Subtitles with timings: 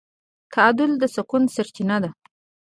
[0.53, 2.09] تعادل د سکون سرچینه ده.